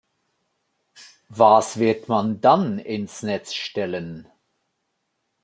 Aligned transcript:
Was 1.29 1.77
wird 1.77 2.09
man 2.09 2.41
dann 2.41 2.79
ins 2.79 3.21
Netz 3.21 3.53
stellen? 3.53 4.27